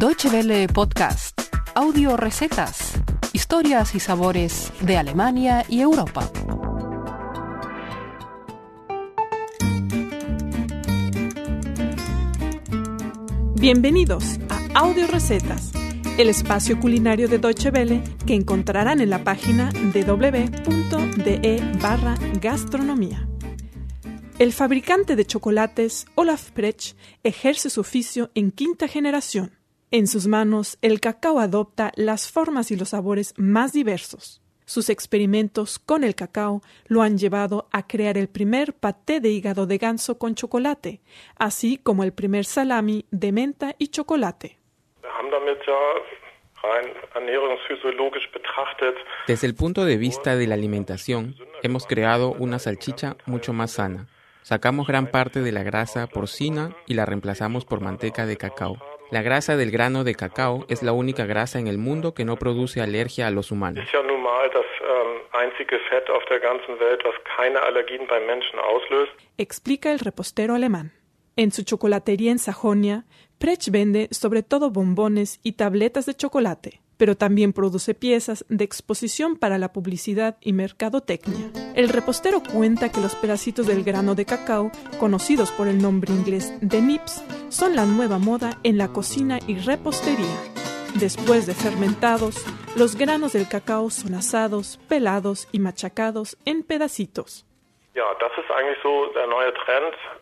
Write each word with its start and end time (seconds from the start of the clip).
Deutsche 0.00 0.30
Welle 0.30 0.66
Podcast, 0.66 1.38
audio 1.74 2.16
recetas, 2.16 2.94
historias 3.34 3.94
y 3.94 4.00
sabores 4.00 4.72
de 4.80 4.96
Alemania 4.96 5.66
y 5.68 5.82
Europa. 5.82 6.32
Bienvenidos 13.56 14.38
a 14.48 14.80
Audio 14.80 15.06
Recetas, 15.06 15.72
el 16.16 16.30
espacio 16.30 16.80
culinario 16.80 17.28
de 17.28 17.36
Deutsche 17.36 17.68
Welle 17.68 18.02
que 18.26 18.34
encontrarán 18.34 19.02
en 19.02 19.10
la 19.10 19.22
página 19.22 19.68
www.de 19.92 21.60
barra 21.78 22.14
gastronomía. 22.40 23.28
El 24.38 24.54
fabricante 24.54 25.14
de 25.14 25.26
chocolates 25.26 26.06
Olaf 26.14 26.52
Prech 26.52 26.96
ejerce 27.22 27.68
su 27.68 27.82
oficio 27.82 28.30
en 28.34 28.50
quinta 28.50 28.88
generación. 28.88 29.59
En 29.92 30.06
sus 30.06 30.28
manos, 30.28 30.78
el 30.82 31.00
cacao 31.00 31.40
adopta 31.40 31.90
las 31.96 32.30
formas 32.30 32.70
y 32.70 32.76
los 32.76 32.90
sabores 32.90 33.34
más 33.36 33.72
diversos. 33.72 34.40
Sus 34.64 34.88
experimentos 34.88 35.80
con 35.80 36.04
el 36.04 36.14
cacao 36.14 36.62
lo 36.86 37.02
han 37.02 37.18
llevado 37.18 37.68
a 37.72 37.88
crear 37.88 38.16
el 38.16 38.28
primer 38.28 38.72
paté 38.72 39.18
de 39.18 39.30
hígado 39.30 39.66
de 39.66 39.78
ganso 39.78 40.16
con 40.16 40.36
chocolate, 40.36 41.00
así 41.36 41.76
como 41.76 42.04
el 42.04 42.12
primer 42.12 42.44
salami 42.44 43.04
de 43.10 43.32
menta 43.32 43.74
y 43.78 43.88
chocolate. 43.88 44.58
Desde 49.26 49.46
el 49.48 49.54
punto 49.56 49.84
de 49.84 49.96
vista 49.96 50.36
de 50.36 50.46
la 50.46 50.54
alimentación, 50.54 51.34
hemos 51.64 51.86
creado 51.86 52.32
una 52.34 52.60
salchicha 52.60 53.16
mucho 53.26 53.52
más 53.52 53.72
sana 53.72 54.06
Sacamos 54.42 54.86
gran 54.86 55.06
parte 55.06 55.42
de 55.42 55.52
la 55.52 55.62
grasa 55.62 56.06
porcina 56.06 56.74
y 56.86 56.94
la 56.94 57.06
reemplazamos 57.06 57.64
por 57.64 57.80
manteca 57.80 58.26
de 58.26 58.36
cacao. 58.36 58.78
La 59.10 59.22
grasa 59.22 59.56
del 59.56 59.72
grano 59.72 60.04
de 60.04 60.14
cacao 60.14 60.64
es 60.68 60.84
la 60.84 60.92
única 60.92 61.26
grasa 61.26 61.58
en 61.58 61.66
el 61.66 61.78
mundo 61.78 62.14
que 62.14 62.24
no 62.24 62.36
produce 62.36 62.80
alergia 62.80 63.26
a 63.26 63.30
los 63.32 63.50
humanos. 63.50 63.84
Explica 69.36 69.90
el 69.90 69.98
repostero 69.98 70.54
alemán. 70.54 70.92
En 71.34 71.50
su 71.50 71.64
chocolatería 71.64 72.30
en 72.30 72.38
Sajonia, 72.38 73.04
Prech 73.38 73.70
vende 73.70 74.08
sobre 74.12 74.44
todo 74.44 74.70
bombones 74.70 75.40
y 75.42 75.52
tabletas 75.52 76.06
de 76.06 76.14
chocolate 76.14 76.80
pero 77.00 77.16
también 77.16 77.54
produce 77.54 77.94
piezas 77.94 78.44
de 78.50 78.62
exposición 78.62 79.36
para 79.36 79.56
la 79.56 79.72
publicidad 79.72 80.36
y 80.42 80.52
mercadotecnia. 80.52 81.50
El 81.74 81.88
repostero 81.88 82.42
cuenta 82.42 82.92
que 82.92 83.00
los 83.00 83.14
pedacitos 83.14 83.66
del 83.66 83.84
grano 83.84 84.14
de 84.14 84.26
cacao, 84.26 84.70
conocidos 84.98 85.50
por 85.50 85.66
el 85.66 85.80
nombre 85.80 86.12
inglés 86.12 86.52
de 86.60 86.82
nips, 86.82 87.24
son 87.50 87.76
la 87.76 87.84
nueva 87.84 88.18
moda 88.18 88.58
en 88.62 88.78
la 88.78 88.88
cocina 88.88 89.38
y 89.46 89.58
repostería. 89.58 90.36
Después 90.94 91.46
de 91.46 91.54
fermentados, 91.54 92.44
los 92.76 92.96
granos 92.96 93.32
del 93.32 93.48
cacao 93.48 93.90
son 93.90 94.14
asados, 94.14 94.78
pelados 94.88 95.48
y 95.52 95.58
machacados 95.58 96.36
en 96.44 96.62
pedacitos. 96.62 97.44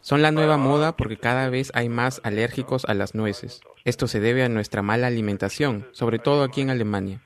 Son 0.00 0.22
la 0.22 0.30
nueva 0.30 0.56
moda 0.56 0.96
porque 0.96 1.16
cada 1.16 1.50
vez 1.50 1.72
hay 1.74 1.88
más 1.88 2.20
alérgicos 2.24 2.84
a 2.84 2.94
las 2.94 3.14
nueces. 3.14 3.60
Esto 3.84 4.06
se 4.06 4.20
debe 4.20 4.44
a 4.44 4.48
nuestra 4.48 4.82
mala 4.82 5.08
alimentación, 5.08 5.88
sobre 5.92 6.18
todo 6.18 6.44
aquí 6.44 6.60
en 6.60 6.70
Alemania. 6.70 7.20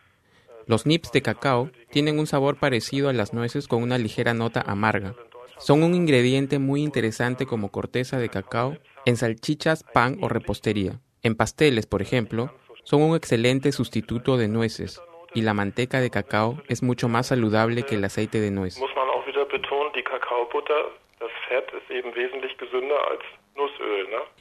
Los 0.67 0.87
nips 0.87 1.12
de 1.12 1.23
cacao 1.23 1.71
tienen 1.91 2.19
un 2.19 2.27
sabor 2.27 2.59
parecido 2.59 3.09
a 3.09 3.12
las 3.12 3.33
nueces 3.33 3.69
con 3.69 3.83
una 3.83 3.98
ligera 3.98 4.34
nota 4.34 4.62
amarga. 4.67 5.15
Son 5.61 5.83
un 5.83 5.94
ingrediente 5.94 6.58
muy 6.58 6.83
interesante 6.83 7.44
como 7.44 7.70
corteza 7.70 8.19
de 8.19 8.30
cacao 8.30 8.78
en 9.05 9.16
salchichas, 9.16 9.84
pan 9.84 10.16
o 10.22 10.28
repostería. 10.28 11.00
En 11.22 11.34
pasteles, 11.34 11.84
por 11.86 12.00
ejemplo, 12.00 12.55
son 12.83 13.03
un 13.03 13.14
excelente 13.14 13.70
sustituto 13.70 14.38
de 14.38 14.48
nueces 14.48 15.03
y 15.34 15.42
la 15.42 15.53
manteca 15.53 16.00
de 16.00 16.08
cacao 16.08 16.62
es 16.69 16.83
mucho 16.83 17.08
más 17.08 17.27
saludable 17.27 17.82
que 17.82 17.97
el 17.97 18.04
aceite 18.04 18.41
de 18.41 18.50
nuez. 18.50 18.81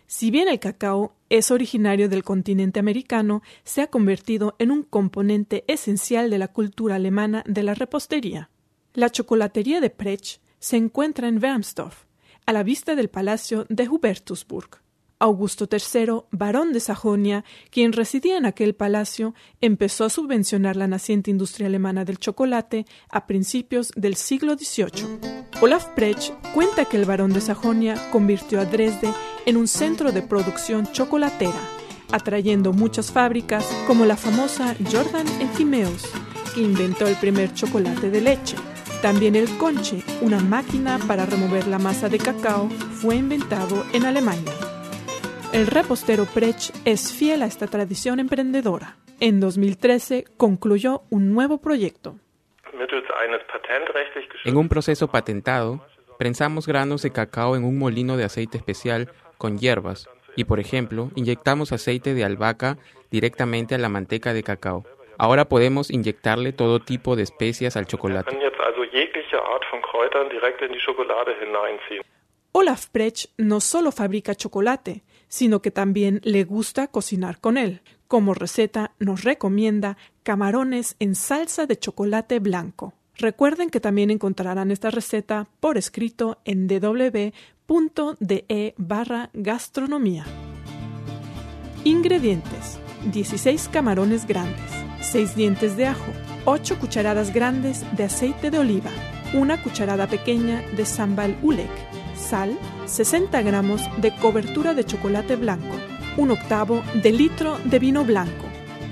Si 0.08 0.32
bien 0.32 0.48
el 0.48 0.60
cacao 0.60 1.14
es 1.30 1.52
originario 1.52 2.08
del 2.08 2.24
continente 2.24 2.80
americano, 2.80 3.42
se 3.64 3.82
ha 3.82 3.88
convertido 3.88 4.56
en 4.58 4.72
un 4.72 4.84
componente 4.84 5.66
esencial 5.68 6.30
de 6.30 6.38
la 6.38 6.48
cultura 6.48 6.96
alemana 6.96 7.44
de 7.46 7.64
la 7.64 7.74
repostería. 7.74 8.50
La 8.94 9.10
chocolatería 9.10 9.82
de 9.82 9.90
Prech 9.90 10.40
se 10.60 10.78
encuentra 10.78 11.28
en 11.28 11.42
Wermsdorf, 11.42 12.06
a 12.46 12.54
la 12.54 12.64
vista 12.64 12.96
del 12.96 13.10
palacio 13.10 13.66
de 13.70 13.88
Hubertusburg. 13.88 14.82
Augusto 15.22 15.68
III, 15.70 16.22
barón 16.32 16.72
de 16.72 16.80
Sajonia, 16.80 17.44
quien 17.72 17.92
residía 17.92 18.38
en 18.38 18.46
aquel 18.46 18.74
palacio, 18.74 19.36
empezó 19.60 20.06
a 20.06 20.10
subvencionar 20.10 20.78
la 20.78 20.88
naciente 20.88 21.30
industria 21.30 21.68
alemana 21.68 22.06
del 22.06 22.20
chocolate 22.20 22.86
a 23.10 23.28
principios 23.28 23.92
del 23.98 24.16
siglo 24.16 24.56
XVIII. 24.56 25.20
Olaf 25.62 25.88
Prech 25.88 26.32
cuenta 26.54 26.86
que 26.86 26.96
el 26.96 27.04
barón 27.04 27.34
de 27.34 27.42
Sajonia 27.42 27.98
convirtió 28.12 28.62
a 28.62 28.66
Dresde 28.66 29.14
en 29.46 29.58
un 29.58 29.68
centro 29.68 30.14
de 30.14 30.22
producción 30.22 30.90
chocolatera, 30.94 31.60
atrayendo 32.14 32.72
muchas 32.72 33.12
fábricas 33.12 33.68
como 33.88 34.06
la 34.06 34.16
famosa 34.16 34.74
Jordan 34.90 35.28
Enzimeus, 35.42 36.06
que 36.56 36.62
inventó 36.62 37.08
el 37.08 37.16
primer 37.18 37.54
chocolate 37.54 38.10
de 38.10 38.22
leche. 38.22 38.56
También 39.02 39.38
el 39.38 39.48
conche, 39.58 40.04
una 40.20 40.40
máquina 40.40 41.00
para 41.08 41.26
remover 41.26 41.68
la 41.68 41.80
masa 41.80 42.10
de 42.10 42.18
cacao, 42.18 42.68
fue 42.70 43.16
inventado 43.16 43.86
en 43.94 44.06
Alemania. 44.06 44.52
El 45.54 45.68
repostero 45.68 46.26
Prech 46.26 46.74
es 46.84 47.14
fiel 47.14 47.42
a 47.42 47.46
esta 47.46 47.68
tradición 47.68 48.20
emprendedora. 48.20 48.98
En 49.22 49.40
2013 49.40 50.26
concluyó 50.36 51.04
un 51.10 51.34
nuevo 51.34 51.60
proyecto. 51.60 52.18
En 54.44 54.58
un 54.58 54.68
proceso 54.68 55.08
patentado, 55.08 55.82
prensamos 56.18 56.68
granos 56.68 57.02
de 57.02 57.12
cacao 57.12 57.56
en 57.56 57.64
un 57.64 57.78
molino 57.78 58.18
de 58.18 58.26
aceite 58.26 58.58
especial 58.58 59.10
con 59.38 59.58
hierbas 59.58 60.10
y, 60.36 60.44
por 60.44 60.60
ejemplo, 60.60 61.10
inyectamos 61.16 61.72
aceite 61.72 62.14
de 62.14 62.26
albahaca 62.26 62.78
directamente 63.10 63.76
a 63.76 63.78
la 63.78 63.88
manteca 63.88 64.34
de 64.34 64.44
cacao. 64.44 64.84
Ahora 65.20 65.50
podemos 65.50 65.92
inyectarle 65.92 66.54
todo 66.54 66.80
tipo 66.80 67.18
de 67.18 67.24
especias 67.24 67.76
al 67.76 67.86
chocolate. 67.86 68.36
Olaf 72.54 72.88
Prech 72.88 73.28
no 73.38 73.60
solo 73.60 73.92
fabrica 73.92 74.34
chocolate, 74.34 75.04
sino 75.28 75.62
que 75.62 75.72
también 75.72 76.22
le 76.24 76.46
gusta 76.46 76.88
cocinar 76.88 77.42
con 77.42 77.58
él. 77.58 77.82
Como 78.08 78.34
receta 78.34 78.94
nos 78.98 79.24
recomienda 79.24 79.98
camarones 80.24 80.96
en 81.00 81.16
salsa 81.16 81.66
de 81.66 81.78
chocolate 81.78 82.40
blanco. 82.40 82.94
Recuerden 83.18 83.70
que 83.70 83.82
también 83.82 84.12
encontrarán 84.12 84.72
esta 84.72 84.90
receta 84.90 85.50
por 85.60 85.78
escrito 85.78 86.40
en 86.46 86.68
www.de 86.68 87.34
barra 88.78 89.30
gastronomía. 89.34 90.24
Ingredientes. 91.84 92.80
16 93.06 93.70
camarones 93.70 94.28
grandes, 94.28 94.79
6 95.02 95.36
dientes 95.36 95.78
de 95.78 95.88
ajo, 95.88 96.12
8 96.46 96.80
cucharadas 96.80 97.34
grandes 97.34 97.84
de 97.96 98.04
aceite 98.04 98.52
de 98.52 98.60
oliva, 98.60 98.92
una 99.34 99.62
cucharada 99.62 100.08
pequeña 100.08 100.64
de 100.76 100.86
sambal 100.86 101.38
ulek, 101.42 101.70
sal, 102.16 102.58
60 102.86 103.42
gramos 103.42 103.82
de 103.98 104.16
cobertura 104.16 104.74
de 104.74 104.84
chocolate 104.84 105.36
blanco, 105.36 105.76
un 106.18 106.32
octavo 106.32 106.82
de 107.02 107.12
litro 107.12 107.58
de 107.66 107.80
vino 107.80 108.04
blanco, 108.04 108.46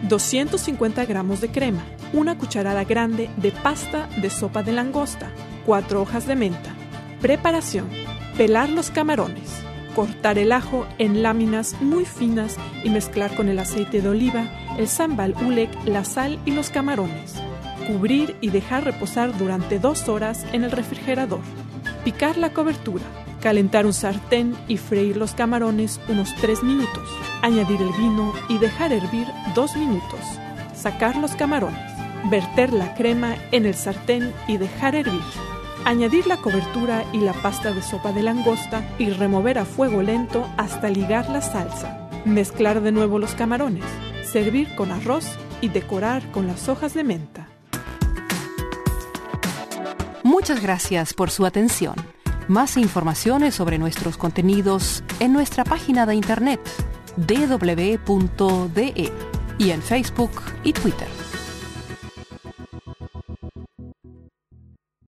250 0.07 1.05
gramos 1.05 1.41
de 1.41 1.49
crema, 1.49 1.83
una 2.13 2.37
cucharada 2.37 2.83
grande 2.83 3.29
de 3.37 3.51
pasta 3.51 4.07
de 4.21 4.29
sopa 4.29 4.63
de 4.63 4.71
langosta, 4.71 5.29
4 5.65 6.01
hojas 6.01 6.27
de 6.27 6.35
menta. 6.35 6.73
Preparación. 7.21 7.89
Pelar 8.37 8.69
los 8.69 8.91
camarones. 8.91 9.49
Cortar 9.95 10.37
el 10.37 10.51
ajo 10.51 10.85
en 10.99 11.23
láminas 11.23 11.75
muy 11.81 12.05
finas 12.05 12.57
y 12.83 12.89
mezclar 12.89 13.35
con 13.35 13.49
el 13.49 13.57
aceite 13.57 14.01
de 14.01 14.09
oliva, 14.09 14.45
el 14.77 14.87
sambal 14.87 15.35
ulek, 15.45 15.69
la 15.85 16.03
sal 16.03 16.39
y 16.45 16.51
los 16.51 16.69
camarones. 16.69 17.35
Cubrir 17.87 18.35
y 18.41 18.49
dejar 18.49 18.83
reposar 18.83 19.37
durante 19.37 19.79
dos 19.79 20.09
horas 20.09 20.45
en 20.53 20.63
el 20.63 20.71
refrigerador. 20.71 21.41
Picar 22.03 22.37
la 22.37 22.53
cobertura 22.53 23.03
Calentar 23.41 23.85
un 23.85 23.93
sartén 23.93 24.55
y 24.67 24.77
freír 24.77 25.15
los 25.15 25.33
camarones 25.33 25.99
unos 26.09 26.33
3 26.41 26.63
minutos. 26.63 27.07
Añadir 27.43 27.81
el 27.81 27.91
vino 27.91 28.33
y 28.49 28.57
dejar 28.57 28.91
hervir 28.91 29.27
2 29.53 29.77
minutos. 29.77 30.19
Sacar 30.75 31.15
los 31.15 31.35
camarones. 31.35 31.79
Verter 32.31 32.73
la 32.73 32.95
crema 32.95 33.35
en 33.51 33.67
el 33.67 33.75
sartén 33.75 34.33
y 34.47 34.57
dejar 34.57 34.95
hervir. 34.95 35.21
Añadir 35.85 36.25
la 36.25 36.37
cobertura 36.37 37.05
y 37.13 37.19
la 37.19 37.33
pasta 37.33 37.71
de 37.71 37.83
sopa 37.83 38.11
de 38.11 38.23
langosta 38.23 38.83
y 38.97 39.11
remover 39.11 39.59
a 39.59 39.65
fuego 39.65 40.01
lento 40.01 40.45
hasta 40.57 40.89
ligar 40.89 41.29
la 41.29 41.41
salsa. 41.41 42.09
Mezclar 42.25 42.81
de 42.81 42.91
nuevo 42.91 43.19
los 43.19 43.35
camarones. 43.35 43.85
Servir 44.31 44.75
con 44.75 44.91
arroz 44.91 45.25
y 45.61 45.69
decorar 45.69 46.31
con 46.31 46.47
las 46.47 46.67
hojas 46.67 46.93
de 46.93 47.03
menta. 47.03 47.47
Muchas 50.23 50.61
gracias 50.61 51.13
por 51.13 51.31
su 51.31 51.45
atención. 51.45 51.95
Más 52.49 52.75
informaciones 52.75 53.55
sobre 53.55 53.77
nuestros 53.77 54.17
contenidos 54.17 55.03
en 55.21 55.31
nuestra 55.31 55.63
página 55.63 56.05
de 56.05 56.15
internet 56.15 56.59
dw.de 57.15 59.11
y 59.59 59.71
en 59.71 59.81
Facebook 59.81 60.31
y 60.63 60.73
Twitter. 60.73 61.16